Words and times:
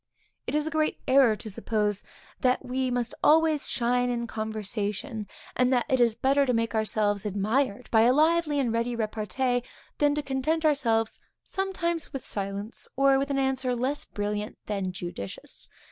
It 0.47 0.55
is 0.55 0.65
a 0.65 0.71
great 0.71 0.97
error 1.07 1.35
to 1.35 1.47
suppose 1.47 2.01
that 2.39 2.65
we 2.65 2.89
must 2.89 3.13
always 3.23 3.69
shine 3.69 4.09
in 4.09 4.25
conversation, 4.25 5.27
and 5.55 5.71
that 5.71 5.85
it 5.87 5.99
is 5.99 6.15
better 6.15 6.43
to 6.43 6.55
make 6.55 6.73
ourselves 6.73 7.23
admired 7.23 7.87
by 7.91 8.01
a 8.01 8.11
lively 8.11 8.59
and 8.59 8.73
ready 8.73 8.95
repartee, 8.95 9.61
than 9.99 10.15
to 10.15 10.23
content 10.23 10.65
ourselves 10.65 11.19
sometimes 11.43 12.11
with 12.11 12.25
silence, 12.25 12.87
or 12.95 13.19
with 13.19 13.29
an 13.29 13.37
answer 13.37 13.75
less 13.75 14.03
brilliant 14.05 14.57
than 14.65 14.91
judicious. 14.91 15.69